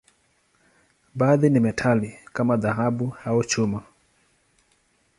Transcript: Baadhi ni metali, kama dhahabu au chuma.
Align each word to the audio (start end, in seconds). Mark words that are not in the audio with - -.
Baadhi 1.15 1.49
ni 1.49 1.59
metali, 1.59 2.19
kama 2.33 2.57
dhahabu 2.57 3.15
au 3.25 3.43
chuma. 3.43 3.83